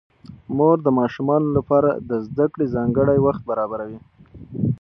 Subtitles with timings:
[0.57, 3.99] مور د ماشومانو لپاره د زده کړې ځانګړی وخت برابروي